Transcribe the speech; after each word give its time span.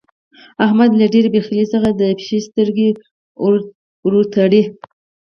احمد 0.65 0.91
له 0.99 1.05
ډېرې 1.13 1.29
بخيلۍ 1.35 1.65
څخه 1.73 1.89
د 1.99 2.01
پيشي 2.17 2.39
سترګې 2.47 2.87
ور 4.07 4.15
تړي. 4.33 4.63